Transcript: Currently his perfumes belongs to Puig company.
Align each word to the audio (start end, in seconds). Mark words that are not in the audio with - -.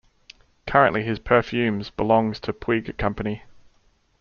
Currently 0.65 1.03
his 1.03 1.19
perfumes 1.19 1.91
belongs 1.91 2.39
to 2.39 2.53
Puig 2.53 2.97
company. 2.97 3.43